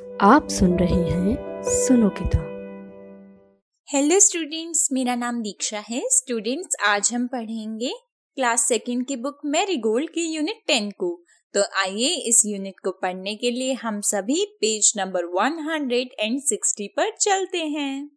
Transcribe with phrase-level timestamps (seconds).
[0.00, 7.26] आप सुन रहे हैं सुनो किताब हेलो स्टूडेंट्स मेरा नाम दीक्षा है। स्टूडेंट्स आज हम
[7.26, 7.90] पढ़ेंगे
[8.36, 11.10] क्लास सेकंड की बुक मैरी गोल्ड की यूनिट टेन को।
[11.54, 17.58] तो आइए इस यूनिट को पढ़ने के लिए हम सभी पेज नंबर 160 पर चलते
[17.58, 18.10] हैं।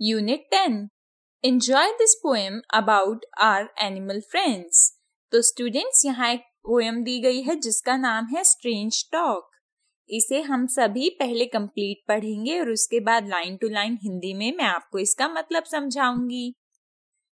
[0.00, 0.88] Unit ten
[1.44, 4.90] enjoy this poem about our animal friends
[5.32, 9.51] तो स्टूडेंट्स यहाँ एक पोएम दी गई है जिसका नाम है स्ट्रेंज टॉक
[10.10, 14.64] इसे हम सभी पहले कंप्लीट पढ़ेंगे और उसके बाद लाइन टू लाइन हिंदी में मैं
[14.64, 16.54] आपको इसका मतलब समझाऊँगी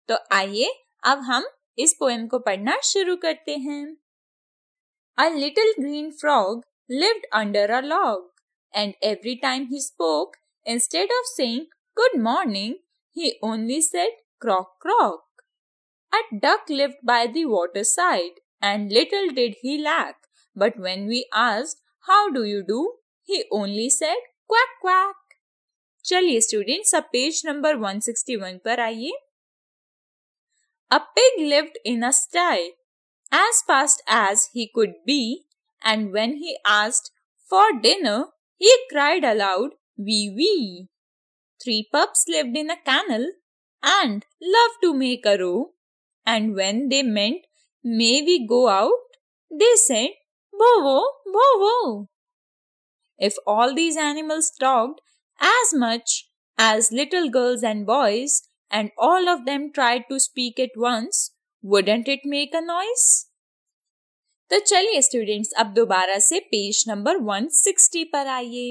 [0.08, 0.72] तो आइए
[1.04, 1.46] अब हम
[1.78, 3.84] इस पोएम को पढ़ना शुरू करते हैं
[5.18, 8.30] a little green frog lived under a log
[8.74, 10.36] and every time he spoke
[10.66, 12.74] instead of saying good morning
[13.16, 15.28] he only said croak croak
[16.12, 20.16] A duck lived by the waterside, and little did he lack.
[20.56, 22.93] But when we asked, How do you do?
[23.23, 24.17] He only said,
[24.47, 25.15] Quack quack.
[26.05, 29.11] चलिए students अब page number 161 पर आइए
[30.91, 32.59] A pig lived in a sty,
[33.39, 35.47] as fast as he could be,
[35.83, 37.11] and when he asked
[37.49, 40.87] for dinner, he cried aloud, Wee wee.
[41.63, 43.27] Three pups lived in a kennel
[43.83, 45.73] and loved to make a row,
[46.25, 47.47] and when they meant,
[47.83, 49.19] May we go out?
[49.51, 50.09] They said,
[50.62, 52.08] Bovo, bovo.
[53.20, 55.00] If all these animals talked
[55.40, 60.76] as much as little girls and boys, and all of them tried to speak at
[60.76, 61.32] once,
[61.64, 63.06] wouldn't it make a noise?
[64.50, 68.66] तो चलिए students अब दोबारा से page number 160 पर आइए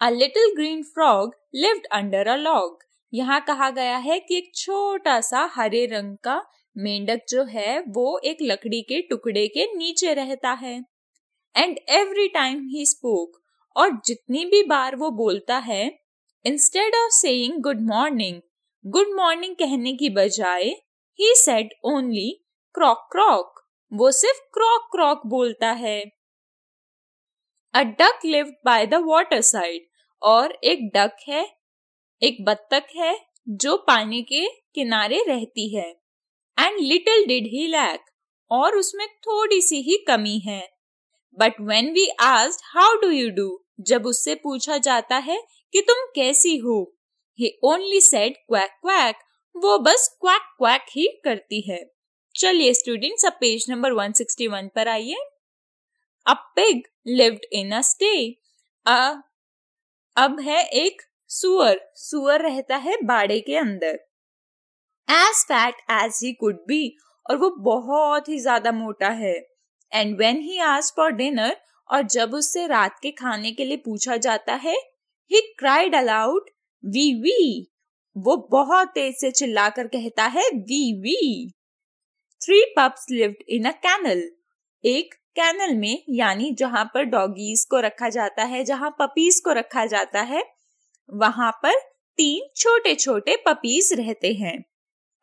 [0.00, 5.20] a little green frog lived under a log यहाँ कहा गया है कि एक छोटा
[5.30, 6.36] सा हरे रंग का
[6.78, 10.84] मेंढक जो है, वो एक लकड़ी के टुकड़े के नीचे रहता है।
[11.56, 13.42] And every time he spoke
[13.76, 15.98] और जितनी भी बार वो बोलता है
[16.44, 18.40] instead of saying good morning
[18.86, 20.64] good morning कहने की बजाय
[21.18, 22.44] he said only
[22.74, 23.60] croak croak
[23.92, 26.00] वो सिर्फ़ क्रॉक क्रॉक बोलता है।
[27.74, 28.94] A duck lived by the
[29.40, 29.86] waterside
[30.22, 31.56] और एक डक है,
[32.22, 36.05] एक बत्तख है, जो पानी के किनारे रहती है।
[36.58, 38.04] And little did he lack
[38.50, 40.62] और उसमें थोड़ी सी ही कमी है।
[41.38, 43.48] But when we asked how do you do
[43.80, 45.40] जब उससे पूछा जाता है
[45.74, 46.80] कि तुम कैसी हो
[47.38, 49.16] he only said quack quack
[49.54, 51.84] वो बस क्वैक क्वैक ही करती है।
[52.34, 55.16] चलिए स्टूडेंट्स अब पेज नंबर 161 पर आइए।
[56.26, 58.16] A pig lived in a sty
[58.86, 63.98] अब है एक सुअर। सुअर रहता है बाड़े के अंदर।
[65.08, 66.96] As fat as he could be
[67.26, 69.34] और वो बहुत ही ज़्यादा मोटा है।
[69.92, 71.56] एंड वेन ही आज फॉर डिनर
[71.90, 74.76] और जब उससे रात के खाने के लिए पूछा जाता है
[75.30, 76.50] he cried aloud
[76.84, 77.68] wee wee
[78.16, 81.50] वो बहुत तेज से चिल्लाकर कहता है wee wee
[82.40, 84.28] three pups lived in a kennel
[84.84, 89.84] एक कैनल में, यानी जहाँ पर डॉगीज को रखा जाता है, जहाँ पपीज को रखा
[89.86, 90.42] जाता है,
[91.08, 91.78] वहाँ पर
[92.18, 94.62] तीन छोटे छोटे पपीज रहते हैं।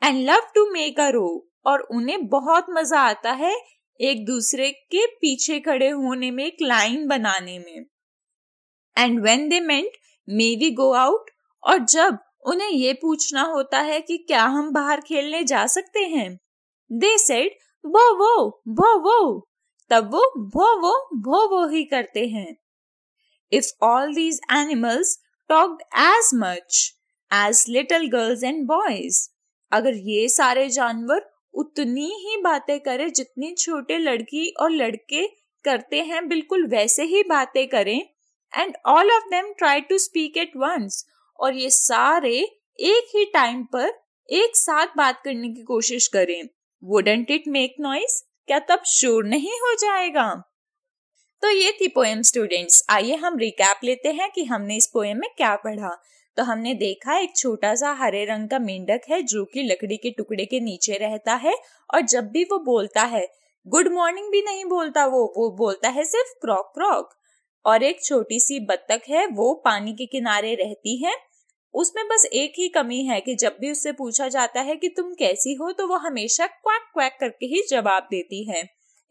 [0.03, 1.27] And love to make a row
[1.65, 3.53] और उन्हें बहुत मज़ा आता है
[3.99, 7.85] एक दूसरे के पीछे खड़े होने में, एक लाइन बनाने में।
[8.97, 9.91] And when they meant
[10.27, 11.29] may we go out
[11.63, 16.29] और जब उन्हें ये पूछना होता है कि क्या हम बाहर खेलने जा सकते हैं
[16.91, 18.35] दे सेड वो वो
[18.69, 19.49] वो वो।
[19.91, 22.55] तब वो भो वो भो वो ही करते हैं।
[23.51, 25.17] If all these animals
[25.49, 26.81] talked as much
[27.31, 29.27] as little girls and boys
[29.73, 35.25] अगर ये सारे जानवर उतनी ही बातें करें जितनी छोटे लड़की और लड़के
[35.65, 37.99] करते हैं, बिल्कुल वैसे ही बातें करें।
[38.53, 41.05] And all of them try to speak at once
[41.39, 42.35] और ये सारे
[42.79, 43.91] एक ही टाइम पर
[44.29, 46.49] एक साथ बात करने की कोशिश करें।
[46.83, 50.29] वुडेंट इट मेक नॉइस क्या तब शोर नहीं हो जाएगा?
[51.43, 55.29] तो ये थी पोएम स्टूडेंट्स आइए हम रिकैप लेते हैं कि हमने इस पोएम में
[55.37, 55.89] क्या पढ़ा।
[56.37, 60.11] तो हमने देखा एक छोटा सा हरे रंग का मेंढक है, जो कि लकड़ी के
[60.11, 61.55] टुकड़े के नीचे रहता है
[61.93, 63.27] और जब भी वो बोलता है,
[63.67, 67.09] गुड मॉर्निंग भी नहीं बोलता वो वो बोलता है सिर्फ़ क्रॉक क्रॉक
[67.65, 71.13] और एक छोटी सी बत्तख है, वो पानी के किनारे रहती है।
[71.73, 75.13] उसमें बस एक ही कमी है कि जब भी उससे पूछा जाता है कि तुम
[75.13, 75.71] कैसी हो?
[75.71, 78.63] तो वो हमेशा क्वैक क्वैक करके ही जवाब देती है।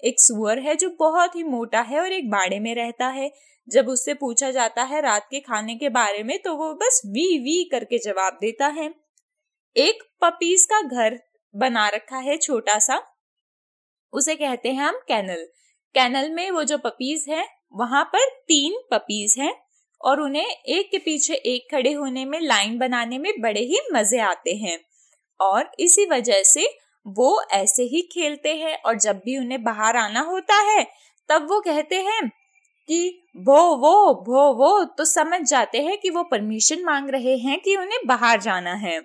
[0.04, 3.30] एक सुअर है जो बहुत ही मोटा है और एक बाड़े में रहता है।
[3.68, 7.26] जब उससे पूछा जाता है रात के खाने के बारे में तो वो बस वी
[7.38, 8.92] वी करके जवाब देता है।
[9.76, 11.18] एक पपीज का घर
[11.54, 13.00] बना रखा है छोटा सा
[14.12, 15.46] उसे कहते हैं हम कैनल।
[15.94, 19.54] कैनल में वो जो पपीज है, वहाँ पर तीन पपीज हैं
[20.00, 24.18] और उन्हें एक के पीछे एक खड़े होने में, लाइन बनाने में बड़े ही मज़े
[24.20, 24.78] आते हैं।
[25.40, 26.66] और इसी वजह से
[27.06, 30.84] वो ऐसे ही खेलते हैं और जब भी उन्हें बाहर आना होता है,
[31.28, 32.20] तब वो कहते हैं
[32.88, 33.92] कि वो वो
[34.26, 38.40] वो वो तो समझ जाते हैं कि वो परमिशन मांग रहे हैं कि उन्हें बाहर
[38.40, 39.00] जाना है।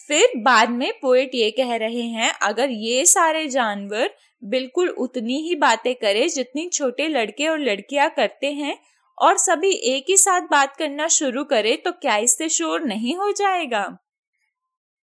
[0.00, 4.10] फिर बाद में पोएट ये कह रहे हैं, अगर ये सारे जानवर
[4.42, 8.76] बिल्कुल उतनी ही बातें करें जितनी छोटे लड़के और लड़कियाँ करते हैं
[9.18, 13.30] और सभी एक ही साथ बात करना शुरू करें तो क्या इससे शोर नहीं हो
[13.32, 13.84] जाएगा?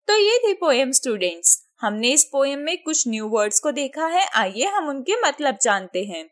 [0.08, 4.26] तो ये थी पोएम स्टूडेंट्स हमने इस पोएम में कुछ न्यू वर्ड्स को देखा है।
[4.36, 6.30] आइए हम उनके मतलब जानते हैं।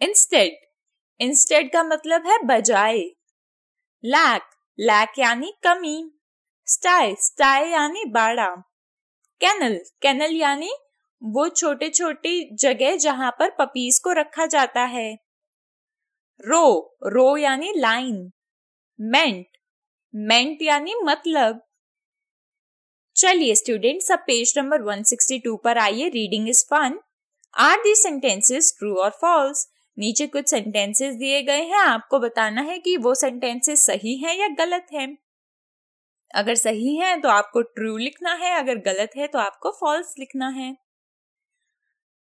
[0.00, 0.52] इंस्टेड
[1.20, 2.98] इंस्टेड का मतलब है बजाय।
[4.04, 4.42] लैक
[4.78, 6.12] लैक यानी कमी।
[6.66, 8.54] स्टाई स्टाई यानी बाड़ा।
[9.40, 10.70] कैनल कैनल यानी
[11.22, 15.12] वो छोटे छोटी जगह जहाँ पर पपीज को रखा जाता है।
[16.40, 18.32] रो रो यानी लाइन
[19.00, 19.46] मेंट
[20.14, 21.60] मेंट यानी मतलब।
[23.16, 27.00] चलिए स्टूडेंट्स अब पेज नंबर 162 पर आइए। Reading is fun
[27.54, 29.69] are the sentences true और फॉल्स
[30.00, 34.48] नीचे कुछ सेंटेंसेस दिए गए हैं, आपको बताना है कि वो सेंटेंसेस सही हैं या
[34.48, 35.16] गलत हैं।
[36.34, 40.48] अगर सही है तो आपको ट्रू लिखना है, अगर गलत है तो आपको फॉल्स लिखना
[40.48, 40.76] है।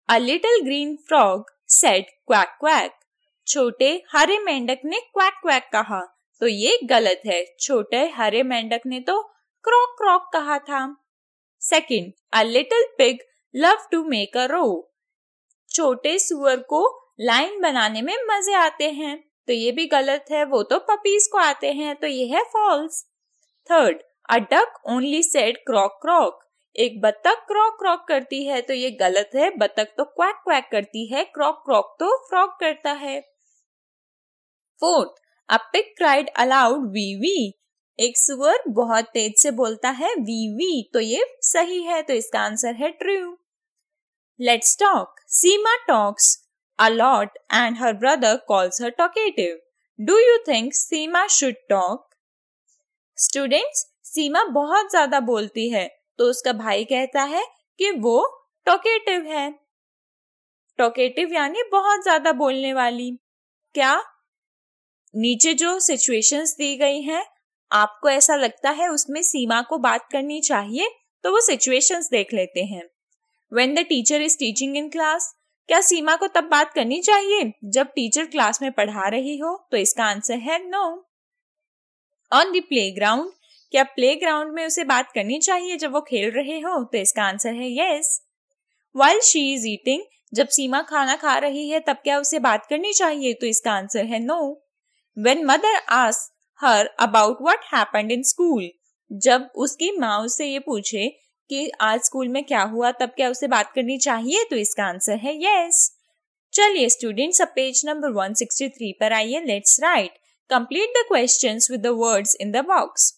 [0.10, 2.92] A little green frog said quack quack
[3.48, 6.02] छोटे हरे मेंढक ने क्वैक क्वैक कहा।
[6.42, 9.22] तो ये गलत है। छोटे हरे मेंढक ने तो
[9.66, 10.96] क्रॉक क्रॉक कहा था।
[11.62, 13.20] Second a little pig
[13.56, 14.92] love to make a row
[15.72, 19.18] छोटे सुअर को लाइन बनाने में मज़े आते हैं।
[19.48, 23.04] तो ये भी गलत है, वो तो पपीज को आते हैं तो ये है false
[23.69, 26.39] third a duck only said croak croak
[26.75, 31.06] एक बतख क्रॉक क्रॉक करती है तो ये गलत है। बतख तो क्वैक क्वैक करती
[31.07, 33.19] है क्रॉक क्रॉक तो फ्रॉक करता है।
[34.81, 37.54] Fourth a pig cried aloud wee wee
[38.00, 42.39] एक सुअर बहुत तेज से बोलता है वी वी तो ये सही है तो इसका
[42.42, 43.36] आंसर है true
[44.39, 46.38] let's talk Seema talks
[46.80, 49.58] a lot and her brother calls her talkative.
[50.00, 52.06] Do you think Seema should talk?
[53.18, 55.88] Students Seema बहुत ज़्यादा बोलती है
[56.18, 57.44] तो उसका भाई कहता है
[57.80, 58.20] कि वो
[58.68, 59.50] टोकेटिव है
[60.80, 63.12] टोकेटिव यानी बहुत ज़्यादा बोलने वाली
[63.75, 63.96] क्या
[65.14, 67.25] नीचे जो सिचुएशंस दी गई हैं,
[67.72, 70.90] आपको ऐसा लगता है उसमें सीमा को बात करनी चाहिए
[71.24, 72.84] तो वो सिचुएशंस देख लेते हैं
[73.52, 75.34] when the teacher is teaching in class
[75.69, 79.56] क्या सीमा को तब बात करनी चाहिए जब टीचर क्लास में पढ़ा रही हो?
[79.71, 80.81] तो इसका आंसर है no
[82.31, 83.31] on the playground
[83.74, 86.83] क्या प्ले ग्राउंड में उसे बात करनी चाहिए जब वो खेल रहे हो?
[86.83, 88.21] तो इसका आंसर है yes
[88.95, 90.01] while she is eating
[90.33, 93.33] जब सीमा खाना खा रही है, तब क्या उसे बात करनी चाहिए?
[93.33, 94.42] तो इसका आंसर है no
[95.18, 96.30] when mother us
[96.60, 98.69] her about what happened in school
[99.12, 101.12] जब उसकी माँ उससे ये पूछे
[101.50, 104.44] कि आज स्कूल में क्या हुआ, तब क्या उसे बात करनी चाहिए?
[104.50, 105.92] तो इसका आंसर है यस
[106.54, 110.18] चलिए स्टूडेंट्स अब पेज नंबर 163 पर आइए let's write
[110.50, 113.13] complete the questions with the words in the box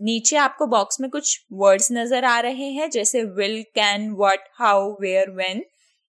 [0.00, 4.90] नीचे आपको बॉक्स में कुछ वर्ड्स नज़र आ रहे हैं, जैसे will can what how
[5.00, 5.64] where when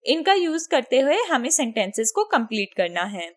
[0.06, 3.30] इनका यूज़ करते हुए हमें सेंटेंसेस को कंप्लीट करना है.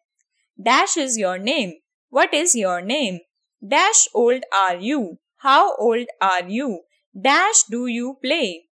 [0.58, 1.72] Dash is your name
[2.12, 3.18] what is your name
[3.62, 5.00] dash old are you
[5.38, 6.68] how old are you
[7.16, 8.68] Dash do you play?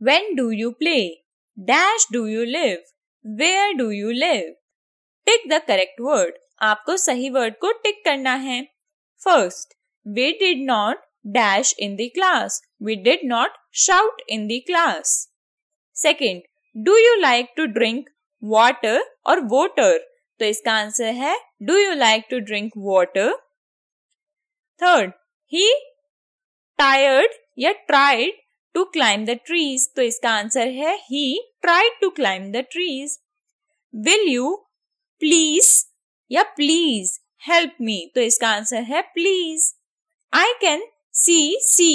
[0.00, 1.22] When do you play?
[1.58, 2.80] Dash do you live?
[3.24, 4.56] Where do you live?
[5.26, 6.32] Tick the correct word.
[6.62, 8.60] आपको सही word को tick करना है
[9.22, 9.74] first
[10.06, 15.16] we did not dash in the class we did not shout in the class
[15.96, 16.42] second
[16.76, 18.08] do you like to drink
[18.42, 19.98] water और voter
[20.40, 21.36] तो इसका answer है
[21.66, 23.34] do you like to drink water
[24.80, 25.12] third
[25.52, 25.68] he
[26.78, 28.40] tired या tried
[28.74, 31.26] to climb the trees तो इसका answer है he
[31.62, 33.18] tried to climb the trees
[33.94, 34.54] will you
[35.20, 35.72] please
[36.30, 39.72] या please help me तो इसका आंसर है please
[40.32, 41.92] I can see sea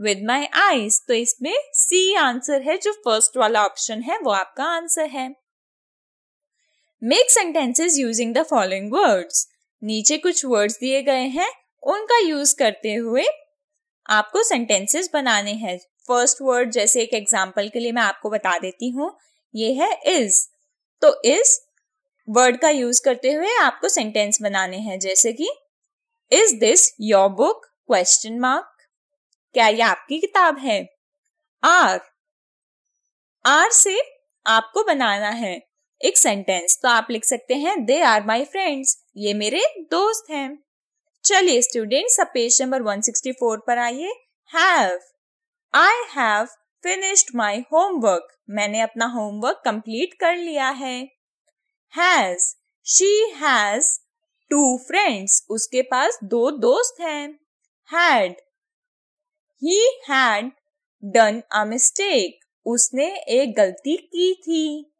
[0.00, 4.64] with my eyes तो इसमें सी आंसर है, जो फ़र्स्ट वाला ऑप्शन है, वो आपका
[4.66, 5.28] आंसर है.
[7.02, 9.46] Make sentences using the following words
[9.82, 11.50] नीचे कुछ वर्ड्स दिए गए हैं,
[11.82, 13.24] उनका यूज़ करते हुए
[14.08, 18.90] आपको सेंटेंसेस बनाने हैं। फ़र्स्ट वर्ड जैसे एक एग्ज़ाम्पल के लिए मैं आपको बता देती
[18.90, 19.10] हूँ,
[19.54, 20.40] ये है इज़
[21.02, 21.58] तो इज़
[22.28, 25.48] वर्ड का यूज़ करते हुए आपको सेंटेंस बनाने हैं, जैसे कि
[26.32, 28.70] is this your book question mark
[29.54, 30.80] क्या ये आपकी किताब है?
[31.62, 32.00] आर
[33.44, 33.98] आर से
[34.46, 35.54] आपको बनाना है
[36.00, 40.48] एक सेंटेंस तो आप लिख सकते हैं दे आर माई फ्रेंड्स ये मेरे दोस्त हैं।
[41.24, 44.08] चलिए स्टूडेंट्स अब पेज नंबर 164 पर आइए।
[44.50, 44.98] Have
[45.74, 46.46] I have
[46.84, 50.96] finished my homework मैंने अपना होमवर्क कंप्लीट कर लिया है।
[51.94, 52.48] Has
[52.86, 53.88] she has
[54.50, 57.38] two friends उसके पास दो दोस्त हैं।
[57.90, 58.36] Had
[59.62, 60.50] he had
[61.02, 64.92] done a mistake उसने एक गलती की थी।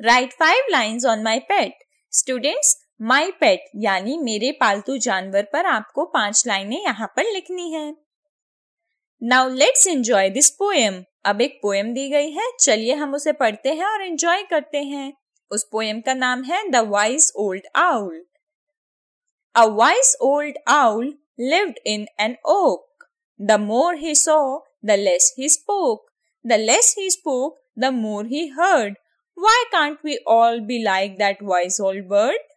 [0.00, 6.04] Write five lines on my pet students my pet यानी मेरे पालतू जानवर पर आपको
[6.04, 7.94] पाँच लाइनें यहाँ पर लिखनी है।
[9.22, 13.74] Now let's enjoy this poem अब एक पोएम दी गई है। चलिए हम उसे पढ़ते
[13.74, 15.12] हैं और एंजॉय करते हैं।
[15.50, 18.24] उस पोएम का नाम है the wise old owl
[19.54, 23.06] a wise old owl lived in an oak
[23.40, 24.40] the more he saw
[24.84, 26.10] the less he spoke
[26.44, 28.96] the less he spoke the more he heard
[29.38, 32.54] why can't we all be like that wise old bird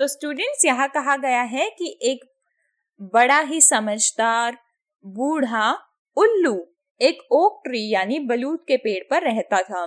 [0.00, 2.24] तो students यहाँ कहा गया है कि एक
[3.12, 4.56] बड़ा ही समझदार,
[5.04, 5.70] बूढ़ा
[6.16, 6.56] उल्लू
[7.00, 9.86] एक ओक ट्री यानी बलूत के पेड़ पर रहता था।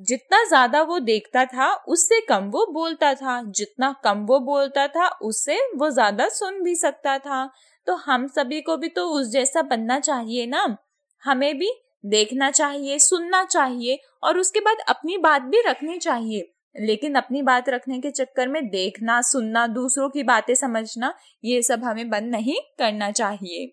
[0.00, 5.08] जितना ज़्यादा वो देखता था, उससे कम वो बोलता था। जितना कम वो बोलता था,
[5.08, 7.44] उससे वो ज़्यादा सुन भी सकता था।
[7.86, 10.76] तो हम सभी को भी तो उस जैसा बनना चाहिए ना।
[11.22, 11.70] हमें भी
[12.04, 17.68] देखना चाहिए, सुनना चाहिए और उसके बाद अपनी बात भी रखनी चाहिए। लेकिन अपनी बात
[17.68, 22.60] रखने के चक्कर में देखना, सुनना, दूसरों की बातें समझना, ये सब हमें बंद नहीं
[22.78, 23.72] करना चाहिए।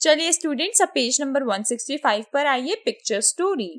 [0.00, 3.72] चलिए स्टूडेंट्स अब पेज नंबर 165 पर आइए picture story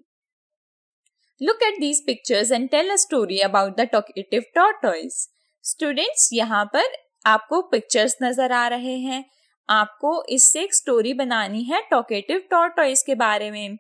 [1.42, 5.28] look at these pictures and tell a story about the talkative tortoise
[5.64, 9.24] students यहाँ पर आपको पिक्चर्स नज़र आ रहे हैं।
[9.70, 13.78] आपको इससे एक स्टोरी बनानी है टॉकेटिव टॉर्टॉइज के बारे में।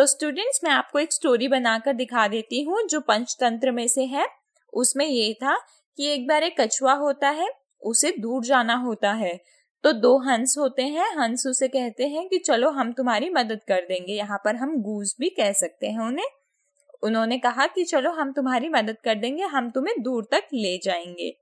[0.00, 4.26] तो स्टूडेंट्स मैं आपको एक स्टोरी बनाकर दिखा देती हूँ, जो पंचतंत्र में से है।
[4.72, 5.56] उसमें ये था
[5.98, 7.48] कि एक बार एक कछुआ होता है,
[7.82, 9.40] उसे दूर जाना होता है।
[9.84, 13.80] तो दो हंस होते हैं, हंस उसे कहते हैं कि चलो हम तुम्हारी मदद कर
[13.80, 16.26] देंगे, यहाँ पर हम गूज भी कह सकते हैं उन्हें।
[17.02, 21.36] उन्होंने कहा कि चलो हम तुम्हारी मदद कर देंगे, हम तुम्हें दूर तक ले जाएँगे।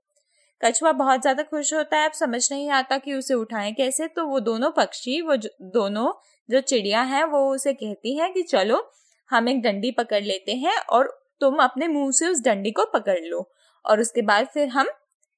[0.61, 4.25] कछुआ बहुत ज़्यादा खुश होता है, अब समझ नहीं आता कि उसे उठाएँ कैसे तो
[4.25, 6.11] वो दोनों पक्षी, वो दोनों
[6.49, 8.91] जो चिड़िया है, वो उसे कहती है कि चलो,
[9.29, 13.19] हम एक डंडी पकड़ लेते हैं और तुम अपने मुँह से उस डंडी को पकड़
[13.19, 13.51] लो
[13.85, 14.87] और उसके बाद फिर हम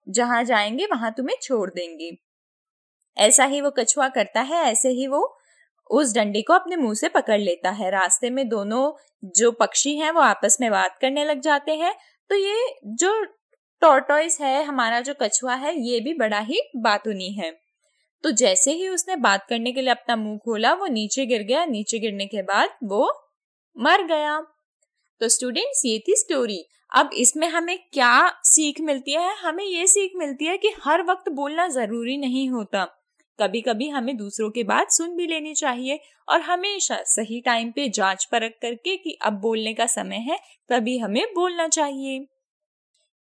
[0.09, 2.17] जहाँ जाएँगे, वहाँ तुम्हें छोड़ देंगे।
[3.17, 5.37] ऐसा ही वो कछुआ करता है, ऐसे ही वो
[5.91, 8.93] उस डंडी को अपने मुँह से पकड़ लेता है। रास्ते में दोनों
[9.25, 11.95] जो पक्षी हैं, वो आपस में बात करने लग जाते हैं।
[12.29, 13.23] तो ये जो
[13.81, 17.60] टोर्टोइस है, हमारा जो कछुआ है, ये भी बड़ा ही बातुनी है।
[18.23, 21.65] तो जैसे ही उसने बात करने के लिए अपना मुँह खोला, वो नीचे गिर गया।
[21.65, 23.27] नीचे गिरने के बाद वो
[23.77, 24.39] मर गया।
[25.19, 29.35] तो स्टूडेंट्स ये थी स्टोरी अब इसमें हमें क्या सीख मिलती है?
[29.35, 32.83] हमें ये सीख मिलती है कि हर वक्त बोलना ज़रूरी नहीं होता।
[33.39, 35.99] कभी कभी हमें दूसरों की बात सुन भी लेनी चाहिए
[36.29, 40.97] और हमेशा सही टाइम पे जाँच परख करके कि अब बोलने का समय है, तभी
[40.97, 42.25] हमें बोलना चाहिए।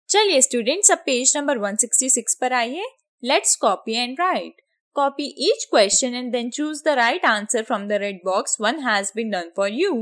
[0.09, 2.85] चलिए स्टूडेंट्स अब पेज नंबर 166 पर आइए।
[3.25, 4.63] Let's copy and write
[4.97, 9.13] copy each question and then choose the right answer from the red box one has
[9.17, 9.93] been done for you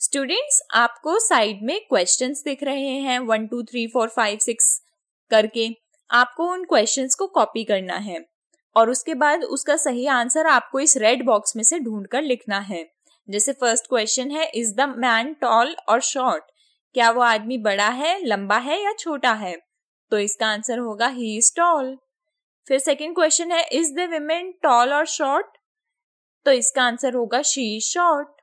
[0.00, 3.18] students आपको साइड में क्वेश्चंस दिख रहे हैं.
[3.18, 4.80] One two three four five six
[5.30, 5.68] करके
[6.10, 8.24] आपको उन questions को copy करना है.
[8.76, 12.58] और उसके बाद उसका सही आंसर आपको इस रेड बॉक्स में से ढूंढ कर लिखना
[12.60, 12.84] है.
[13.28, 16.44] जैसे फ़र्स्ट क्वेश्चन है इज़ द मैन टॉल और शॉर्ट
[16.94, 19.56] क्या वो आदमी बड़ा है, लंबा है या छोटा है?
[20.12, 21.96] तो इसका आंसर होगा ही इज़ टॉल
[22.66, 25.46] फिर सेकंड क्वेश्चन है इज़ द विमेन टॉल और शॉर्ट
[26.46, 28.40] तो इसका आंसर होगा शी इज़ शॉर्ट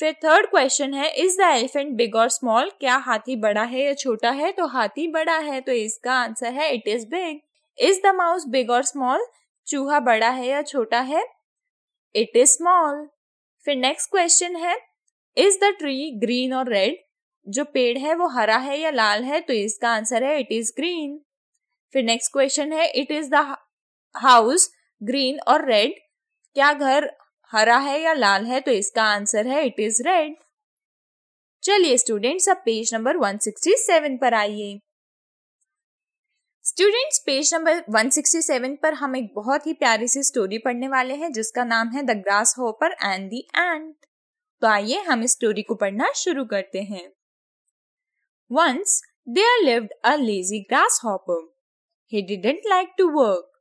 [0.00, 3.92] फिर थर्ड क्वेश्चन है इज़ द एलिफेंट बिग और स्मॉल क्या हाथी बड़ा है या
[3.94, 4.50] छोटा है?
[4.52, 7.40] तो हाथी बड़ा है तो इसका आंसर है it is big
[7.78, 9.26] is the mouse big और स्मॉल
[9.66, 11.24] चूहा बड़ा है या छोटा है?
[12.14, 13.06] इट इज़ स्मॉल
[13.66, 14.76] फिर नेक्स्ट क्वेश्चन है
[15.36, 16.98] इज़ द ट्री ग्रीन और रेड
[17.46, 19.40] जो पेड़ है, वो हरा है या लाल है?
[19.40, 21.20] तो इसका आंसर है इट इज़ ग्रीन
[21.96, 23.56] फिर नेक्स्ट क्वेश्चन है it is the
[24.14, 24.68] house
[25.00, 25.92] green और रेड
[26.56, 27.08] क्या घर
[27.52, 28.60] हरा है या लाल है?
[28.60, 30.34] तो इसका आंसर है इट इज़ रेड
[31.62, 34.78] चलिए स्टूडेंट्स अब पेज नंबर 167 पर आइए।
[36.64, 41.32] स्टूडेंट्स पेज नंबर 167 पर हम एक बहुत ही प्यारी सी स्टोरी पढ़ने वाले हैं,
[41.32, 42.20] जिसका नाम है the
[42.58, 43.94] grasshopper and the ant
[44.62, 47.08] तो आइए हम इस स्टोरी को पढ़ना शुरू करते हैं।
[48.50, 50.60] Once there lived a lazy
[51.04, 51.55] grasshopper
[52.12, 53.52] he didn't like to work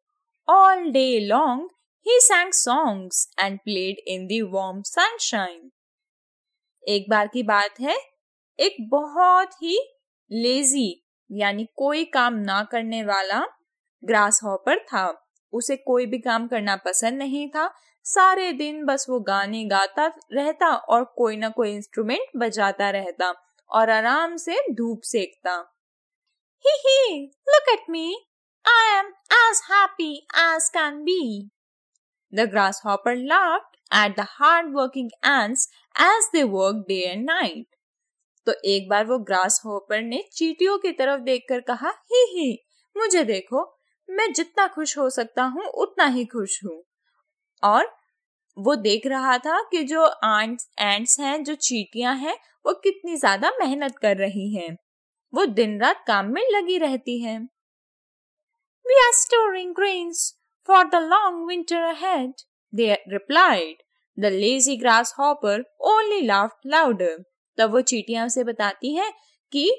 [0.50, 1.70] all day long
[2.08, 5.70] he sang songs and played in the warm sunshine.
[6.88, 7.98] एक बार की बात है,
[8.60, 9.80] एक बहुत ही
[10.32, 13.46] लेजी यानी कोई काम ना करने वाला
[14.04, 17.74] ग्रास हॉपर था। उसे कोई भी काम करना पसंद नहीं था।
[18.04, 23.34] सारे दिन बस वो गाने गाता रहता और कोई ना कोई इंस्ट्रूमेंट बजाता रहता
[23.70, 25.76] और आराम से धूप सेकता।
[26.66, 28.28] Hee hee look at me
[28.68, 31.50] as happy as can be
[32.34, 32.40] the
[32.86, 35.68] grasshopper laughed at the hard working ants
[36.02, 37.68] as they work day and night
[38.48, 42.66] तो एक बार वो ग्रास हॉपर ने चीटियों की तरफ़ देखकर कहा, ही ही,
[42.98, 43.78] मुझे देखो,
[44.10, 46.84] मैं जितना खुश हो सकता हूँ, उतना ही खुश हूँ।
[47.64, 47.96] और
[48.58, 53.52] वो देख रहा था कि जो एंट्स एंट्स हैं, जो चीटियाँ हैं, वो कितनी ज़्यादा
[53.60, 54.78] मेहनत कर रही हैं।
[55.34, 57.50] वो दिन रात काम में लगी रहती हैं।
[58.86, 60.36] We are storing grains
[60.70, 63.78] for the long winter ahead, they replied.
[64.18, 67.16] The lazy grasshopper only laughed louder.
[67.58, 69.12] तब वो चीटियाँ से बताती हैं
[69.54, 69.70] कि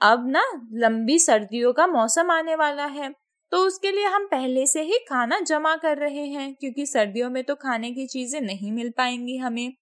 [0.00, 0.42] अब ना
[0.74, 3.14] लंबी सर्दियों का मौसम आने वाला है
[3.52, 7.42] तो उसके लिए हम पहले से ही खाना जमा कर रहे हैं क्योंकि सर्दियों में
[7.44, 9.72] तो खाने की चीज़ें नहीं मिल पाएँगी हमें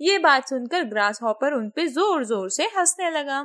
[0.00, 3.42] ये बात सुनकर ग्रास हॉपर उन पे ज़ोर ज़ोर से हंसने लगा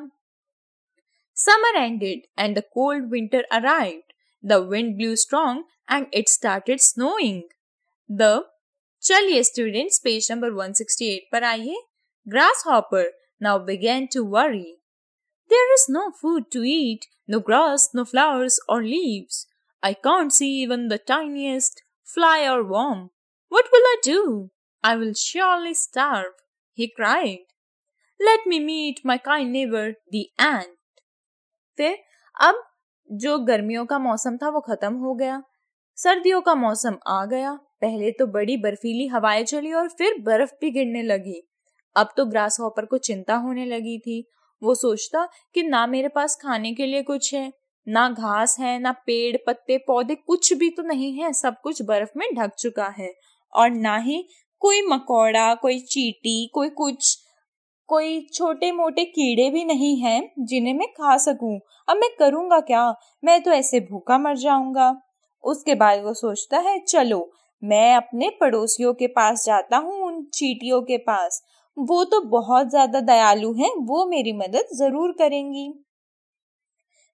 [1.38, 4.07] summer ended and the cold winter arrived
[4.45, 7.43] The wind blew strong and it started snowing
[8.21, 8.43] the
[9.03, 11.83] चलिए स्टूडेंट्स पेज नंबर 168 पर आइए
[12.67, 13.11] grasshopper
[13.43, 14.77] now began to worry.
[15.51, 19.47] There is no food to eat, no grass, no flowers or leaves.
[19.83, 23.11] I can't see even the tiniest fly or worm.
[23.49, 24.51] What will I do?
[24.85, 26.35] I will surely starve,
[26.73, 27.51] he cried.
[28.21, 30.79] Let me meet my kind neighbor, the ant.
[31.77, 31.97] फिर
[32.47, 32.55] अब
[33.12, 35.44] जो गर्मियों का मौसम था वो खत्म हो गया।
[35.96, 40.72] सर्दियों का मौसम आ गया। पहले तो बड़ी बर्फीली हवाएँ चली और फिर बर्फ़ भी
[40.72, 41.48] गिरने लगी।
[41.96, 44.30] अब तो ग्रास हॉपर को चिंता होने लगी थी।
[44.64, 47.54] वो सोचता कि ना मेरे पास खाने के लिए कुछ है,
[47.88, 52.10] ना घास है, ना पेड़, पत्ते, पौधे, कुछ भी तो नहीं है। सब कुछ बर्फ़
[52.18, 53.14] में ढक चुका है।
[53.54, 54.28] और ना ही
[54.60, 57.27] कोई मकोड़ा, कोई चीटी, कोई कुछ
[57.90, 62.94] कोई छोटे मोटे कीड़े भी नहीं हैं जिन्हें मैं खा सकूँ। अब मैं करूँगा क्या?
[63.24, 64.96] मैं तो ऐसे भूखा मर जाऊँगा।
[65.44, 67.30] उसके बाद वो सोचता है, चलो,
[67.64, 71.42] मैं अपने पड़ोसियों के पास जाता हूँ, उन चीटियों के पास।
[71.78, 75.72] वो तो बहुत ज़्यादा दयालु हैं, वो मेरी मदद ज़रूर करेंगी।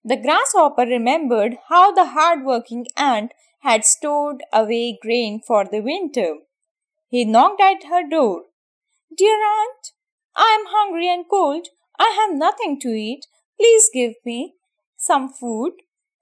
[0.05, 0.19] The
[0.55, 3.33] grasshopper remembered how the hard working ant
[3.63, 6.33] had stored away grain for the winter
[7.13, 8.39] he knocked at her door
[9.11, 9.91] dear ant
[10.35, 11.67] I am hungry and cold.
[11.99, 13.25] I have nothing to eat.
[13.59, 14.55] Please give me
[14.99, 15.73] some food.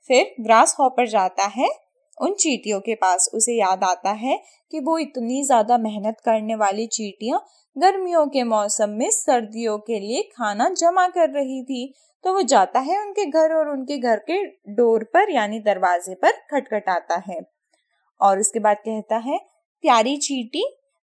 [0.10, 1.70] फिर grasshopper जाता है
[2.18, 4.38] उन चीटियों के पास उसे याद आता है
[4.72, 7.40] कि वो इतनी ज़्यादा मेहनत करने वाली चीटियाँ
[7.76, 11.94] गर्मियों के मौसम में सर्दियों के लिए खाना जमा कर रही थी
[12.24, 14.44] तो वो जाता है उनके घर और उनके घर के
[14.76, 17.40] डोर पर, यानी दरवाजे पर खटखटाता है
[18.22, 19.38] और उसके बाद कहता है,
[19.84, 20.64] प्यारी चीटी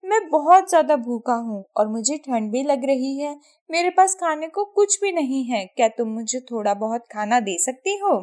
[0.04, 3.34] मैं बहुत ज़्यादा भूखा हूँ और मुझे ठंड भी लग रही है।
[3.70, 7.56] मेरे पास खाने को कुछ भी नहीं है। क्या तुम मुझे थोड़ा बहुत खाना दे
[7.58, 8.14] सकती हो?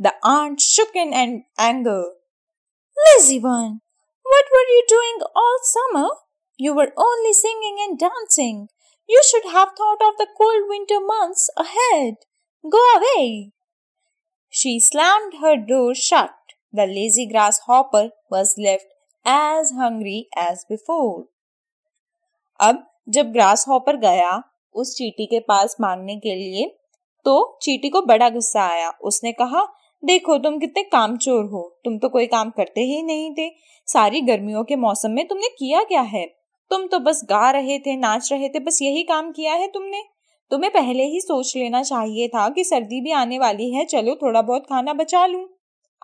[0.00, 2.00] The ant shook in and anger
[2.96, 3.78] lazy one
[4.26, 6.08] what were you doing all summer
[6.60, 8.66] you were only singing and dancing
[9.08, 12.14] you should have thought of the cold winter months ahead
[12.64, 13.24] go away
[14.52, 17.26] she slammed her door shut the lazy
[17.68, 21.22] grasshopper was left as hungry as before.
[22.60, 24.42] अब जब grass hopper गया
[24.74, 26.74] उस चीटी के पास मांगने के लिए
[27.24, 29.66] तो चीटी को बड़ा गुस्सा आया। उसने कहा,
[30.04, 33.50] देखो, तुम कितने कामचोर हो। तुम तो कोई काम करते ही नहीं थे।
[33.86, 36.26] सारी गर्मियों के मौसम में तुमने किया क्या है?
[36.70, 40.02] तुम तो बस गा रहे थे, नाच रहे थे, बस यही काम किया है तुमने।
[40.50, 44.42] तुम्हें पहले ही सोच लेना चाहिए था कि सर्दी भी आने वाली है। चलो, थोड़ा
[44.42, 45.48] बहुत खाना बचा लूँ।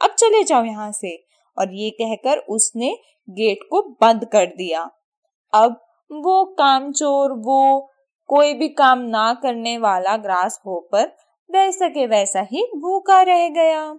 [0.03, 2.96] अब चले जाओ यहाँ से। और ये कहकर उसने
[3.28, 4.80] गेट को बंद कर दिया।
[5.52, 7.90] अब वो कामचोर, वो
[8.28, 11.12] कोई भी काम ना करने वाला ग्रास होपर
[11.50, 13.92] वैसा के वैसा ही भूखा रह गया।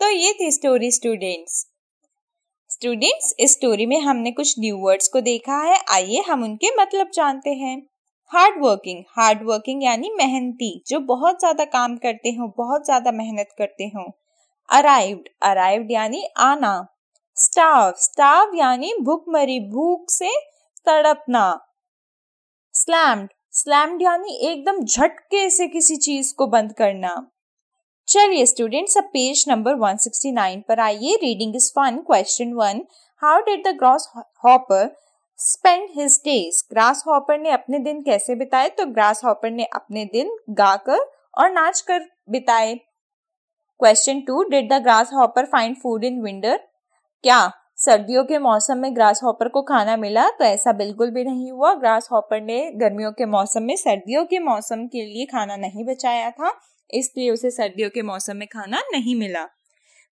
[0.00, 1.66] तो ये थी स्टोरी स्टूडेंट्स
[2.70, 7.10] स्टूडेंट्स इस स्टोरी में हमने कुछ न्यू वर्ड्स को देखा है। आइए हम उनके मतलब
[7.14, 7.76] जानते हैं।
[8.32, 13.54] हार्ड वर्किंग हार्ड वर्किंग यानी मेहनती, जो बहुत ज़्यादा काम करते हो, बहुत ज़्यादा मेहनत
[13.58, 14.04] करते हो।
[14.70, 16.86] अराइव्ड अराइव्ड यानी आना।
[17.36, 20.30] स्टाव स्टाव यानी भूखमरी, भूख से
[20.86, 21.66] तड़पना।
[22.74, 27.30] स्लैम्ड स्लैम्ड यानी एकदम झटके से किसी चीज़ को बंद करना।
[28.08, 32.80] चलिए स्टूडेंट्स अब पेज नंबर 169 पर आइए। Reading is fun question one
[33.16, 33.76] how did the
[34.16, 34.96] grasshopper
[35.38, 36.62] spend his days
[37.06, 38.68] grasshopper ने अपने दिन कैसे बिताए?
[38.68, 40.98] तो ग्रास हॉपर ने अपने दिन गाकर
[41.38, 42.80] और नाच कर बिताए।
[43.80, 44.80] Question two did the
[45.12, 46.56] grasshopper find food in winter
[47.24, 47.40] क्या
[47.78, 50.28] सर्दियों के मौसम में ग्रास हॉपर को खाना मिला?
[50.28, 54.38] तो ऐसा बिल्कुल भी नहीं हुआ। ग्रास हॉपर ने गर्मियों के मौसम में सर्दियों के
[54.38, 56.52] मौसम के लिए खाना नहीं बचाया था,
[56.90, 59.44] इसलिए उसे सर्दियों के मौसम में खाना नहीं मिला।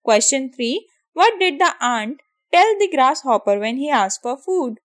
[0.07, 0.75] Question three
[1.17, 2.91] what did the ant tell the
[3.27, 4.79] grasshopper when he ask for food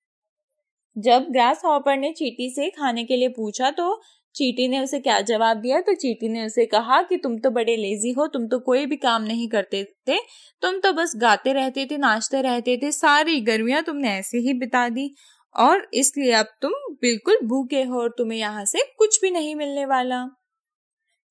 [0.96, 3.94] जब ग्रास हॉपर ने चीटी से खाने के लिए पूछा तो
[4.36, 5.80] चीटी ने उसे क्या जवाब दिया?
[5.82, 8.96] तो चीटी ने उसे कहा कि तुम तो बड़े लेजी हो, तुम तो कोई भी
[8.96, 10.18] काम नहीं करते थे।
[10.62, 14.88] तुम तो बस गाते रहते थे, नाचते रहते थे, सारी गर्मियाँ तुमने ऐसे ही बिता
[14.90, 15.14] दी।
[15.56, 19.86] और इसलिए अब तुम बिल्कुल भूखे हो और तुम्हें यहाँ से कुछ भी नहीं मिलने
[19.86, 20.24] वाला।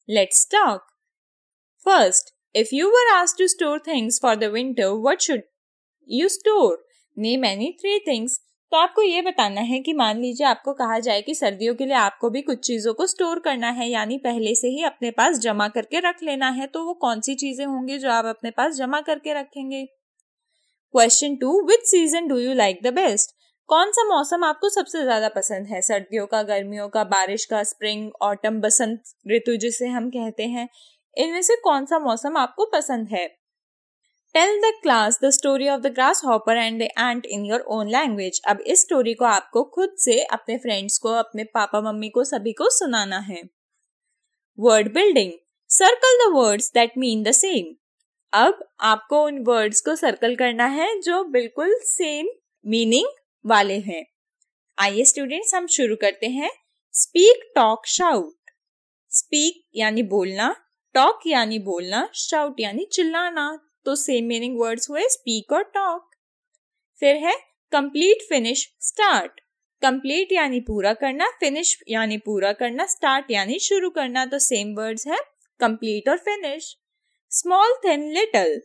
[0.09, 0.87] Let's talk
[1.87, 5.43] first if you were asked to store things for the winter what should
[6.09, 6.85] you store
[7.17, 8.39] name any three things
[8.73, 11.95] तो आपको ये बताना है कि मान लीजिए आपको कहा जाए कि सर्दियों के लिए
[11.95, 15.67] आपको भी कुछ चीज़ों को स्टोर करना है, यानी पहले से ही अपने पास जमा
[15.69, 19.01] करके रख लेना है तो वो कौन सी चीज़ें होंगी जो आप अपने पास जमा
[19.01, 19.85] करके रखेंगे?
[20.95, 23.35] Question two which season do you like the best
[23.69, 25.81] कौन सा मौसम आपको सबसे ज़्यादा पसंद है?
[25.83, 30.69] सर्दियों का, गर्मियों का, बारिश का स्प्रिंग ऑटम बसंत ऋतु जिसे हम कहते हैं।
[31.17, 33.27] इनमें से कौन सा मौसम आपको पसंद है?
[34.35, 35.87] Tell the class the story of the
[36.25, 40.19] grasshopper and the ant in your own language अब इस स्टोरी को आपको खुद से,
[40.25, 43.43] अपने फ्रेंड्स को, अपने पापा, मम्मी को, सभी को सुनाना है।
[44.59, 45.33] Word building
[45.71, 47.75] circle the words that mean the same
[48.33, 52.29] अब आपको उन वर्ड्स को सर्कल करना है जो बिल्कुल सेम
[52.65, 53.09] मीनिंग
[53.45, 54.05] वाले हैं।
[54.79, 56.51] आइए स्टूडेंट्स हम शुरू करते हैं।
[56.95, 58.51] स्पीक टॉक शाउट
[59.11, 60.55] स्पीक यानी बोलना
[60.95, 63.47] टॉक यानी बोलना शाउट यानी चिल्लाना।
[63.85, 66.11] तो सेम मीनिंग वर्ड्स हुए स्पीक और टॉक
[67.01, 67.37] फिर है
[67.73, 69.41] कंप्लीट फिनिश स्टार्ट
[69.83, 75.07] कंप्लीट यानी पूरा करना फिनिश यानी पूरा करना स्टार्ट यानी शुरू करना तो सेम वर्ड्स
[75.07, 75.19] है
[75.61, 76.77] कंप्लीट और finish
[77.31, 78.61] small thin little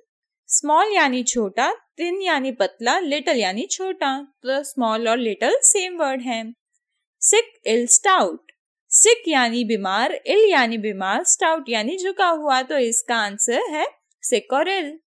[0.48, 6.22] small यानी छोटा थिन यानी पतला लिटल यानी छोटा तो स्मॉल और लिटल सेम वर्ड
[6.22, 6.54] है.
[7.22, 8.52] सिक इल स्टाउट
[8.90, 13.88] सिक यानी बीमार इल यानी बीमार स्टाउट यानी झुका हुआ तो इसका आंसर है
[14.24, 15.00] सिक और ill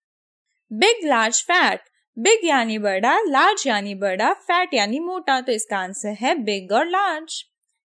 [0.72, 1.80] big large fat.
[2.18, 6.88] Big यानी बड़ा लार्ज यानी बड़ा फैट यानी मोटा तो इसका आंसर है बिग और
[6.88, 7.44] लार्ज।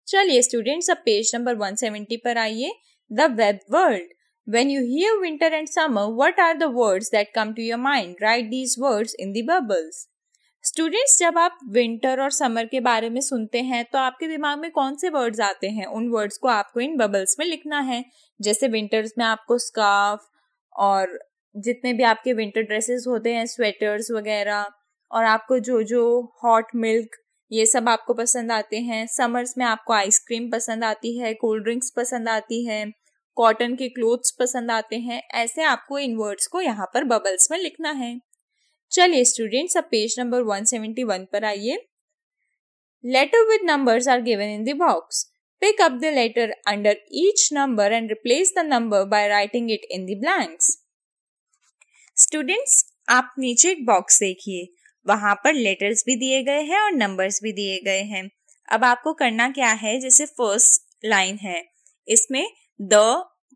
[0.07, 2.71] चलिए स्टूडेंट्स अब पेज नंबर 170 पर आइए।
[3.11, 4.13] The web world.
[4.47, 8.21] When you hear winter and summer, what are the words that come to your mind?
[8.21, 9.97] Write these words in the bubbles.
[10.63, 14.69] Students जब आप winter और summer के बारे में सुनते हैं तो आपके दिमाग में
[14.71, 15.85] कौन से वर्ड्स आते हैं?
[15.85, 18.03] उन वर्ड्स को आपको इन बबल्स में लिखना है।
[18.39, 20.29] जैसे विंटर्स में आपको स्कार्फ
[20.75, 21.19] और
[21.57, 24.65] जितने भी आपके विंटर ड्रेसेस होते हैं स्वेटर्स वगैरह,
[25.11, 26.03] और आपको जो जो
[26.43, 27.15] हॉट मिल्क
[27.51, 31.91] ये सब आपको पसंद आते हैं। समर्स में आपको आइसक्रीम पसंद आती है कोल्ड ड्रिंक्स
[31.97, 32.85] पसंद आती है
[33.37, 37.57] कॉटन के क्लोथ्स पसंद आते हैं। ऐसे आपको इन वर्ड्स को यहाँ पर बबल्स में
[37.57, 38.19] लिखना है।
[38.91, 41.77] चलिए स्टूडेंट्स अब पेज नंबर 171 पर आइए।
[43.03, 45.23] Letter with numbers are given in the box
[45.61, 50.05] pick up the letter under each number and replace the number by writing it in
[50.05, 50.75] the blanks
[52.17, 54.67] students आप नीचे एक बॉक्स देखिए।
[55.05, 58.23] वहाँ पर लेटर्स भी दिए गए हैं और नंबर्स भी दिए गए हैं।
[58.67, 59.99] अब आपको करना क्या है?
[59.99, 61.63] जैसे फ़र्स्ट लाइन है।
[62.07, 62.45] इसमें
[62.81, 62.93] द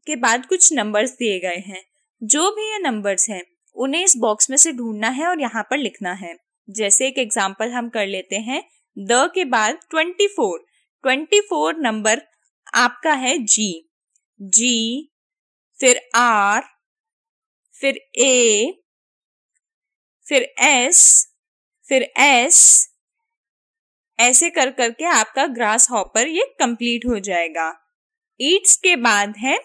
[0.08, 1.82] के बाद कुछ नंबर्स दिए गए हैं।
[2.22, 3.42] जो भी ये नंबर्स हैं,
[3.76, 6.36] उन्हें इस बॉक्स में से ढूंढना है और यहाँ पर लिखना है।
[6.68, 8.64] जैसे एक एग्ज़ाम्पल हम कर लेते हैं।
[8.98, 10.66] द के बाद twenty four
[11.04, 12.22] twenty four number
[12.76, 13.72] आपका है जी
[14.40, 15.10] जी
[15.80, 16.64] फिर आर
[17.82, 18.72] फिर ए
[20.26, 21.00] फिर एस
[21.90, 22.60] फिर एस
[24.20, 27.68] ऐसे कर करके आपका ग्रास हॉपर ये कंप्लीट हो जाएगा।
[28.40, 29.58] ईट्स के बाद है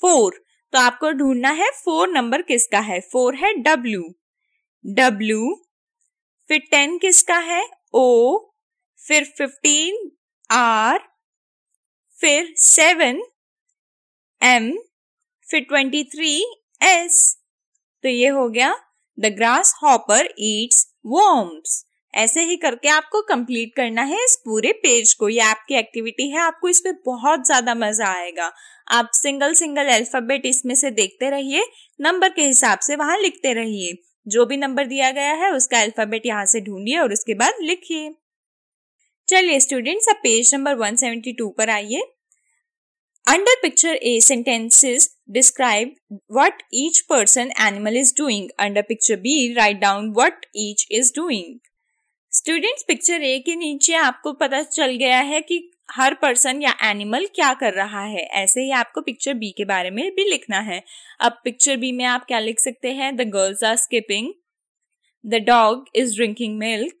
[0.00, 3.00] फोर तो आपको ढूंढना है फोर नंबर किसका है?
[3.00, 4.02] फोर है डब्ल्यू
[4.84, 5.54] डब्ल्यू
[6.48, 7.62] फिर टेन किसका है?
[7.94, 8.38] ओ
[8.98, 10.10] फिर फिफ्टीन
[10.50, 10.98] आर
[12.18, 13.22] फिर सेवन
[14.40, 14.72] एम
[15.46, 16.34] फिर ट्वेंटी थ्री
[16.80, 17.36] एस
[18.04, 18.74] तो ये हो गया
[19.18, 21.84] the grasshopper eats worms
[22.14, 26.38] ऐसे ही करके आपको कंप्लीट करना है इस पूरे पेज को। ये आपकी एक्टिविटी है,
[26.40, 28.50] आपको इसमें बहुत ज़्यादा मज़ा आएगा।
[28.90, 31.64] आप सिंगल सिंगल अल्फ़ाबेट इसमें से देखते रहिए
[32.00, 36.26] नंबर के हिसाब से वहाँ लिखते रहिए। जो भी नंबर दिया गया है, उसका अल्फ़ाबेट
[36.26, 38.10] यहाँ से ढूंढिए और उसके बाद लिखिए।
[39.28, 42.02] चलिए स्टूडेंट्स अब पेज नंबर 172 पर आइए।
[43.26, 45.88] Under picture A, sentences describe
[46.28, 48.50] what each person animal is doing.
[48.56, 51.58] Under picture B, write down what each is doing.
[52.32, 55.58] Students picture A के नीचे आपको पता चल गया है कि
[55.90, 59.90] हर पर्सन या एनिमल क्या कर रहा है। ऐसे ही आपको पिक्चर बी के बारे
[59.90, 60.82] में भी लिखना है।
[61.20, 63.16] अब पिक्चर बी में आप क्या लिख सकते हैं?
[63.16, 64.32] The girls are skipping
[65.26, 66.94] the dog is drinking milk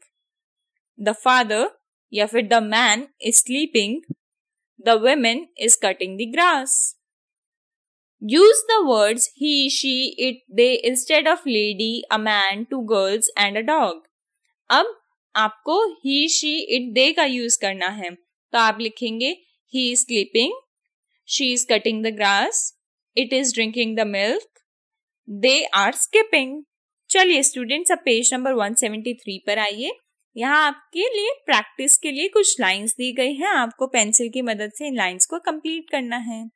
[1.00, 1.70] the father
[2.12, 4.00] या फिर the man is sleeping
[4.80, 6.74] the women is cutting the grass
[8.22, 9.94] use the words he she
[10.28, 14.02] it they instead of lady a man two girls and a dog
[14.70, 14.94] अब
[15.34, 19.36] आपको he she it they का use करना है। तो आप लिखेंगे
[19.74, 20.52] he is sleeping
[21.28, 22.72] she is cutting the grass
[23.16, 24.48] it is drinking the milk
[25.28, 26.62] they are skipping
[27.10, 29.90] चलिए students अब पेज नंबर 173 पर आइए।
[30.36, 34.72] यहाँ आपके लिए प्रैक्टिस के लिए कुछ लाइंस दी गई हैं। आपको पेंसिल की मदद
[34.74, 36.50] से इन लाइंस को कंप्लीट करना है।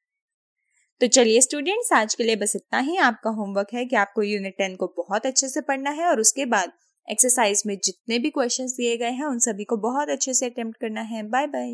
[1.00, 4.54] तो चलिए स्टूडेंट्स आज के लिए बस इतना ही। आपका होमवर्क है कि आपको यूनिट
[4.58, 6.72] टेन को बहुत अच्छे से पढ़ना है और उसके बाद
[7.08, 10.80] एक्सरसाइज में जितने भी क्वेश्चन दिए गए हैं, उन सभी को बहुत अच्छे से अटेम्प्ट
[10.80, 11.72] करना है। बाय बाय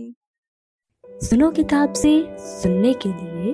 [1.05, 3.53] सुनो किताब से सुनने के लिए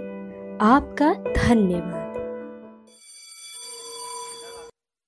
[0.63, 2.02] आपका धन्यवाद।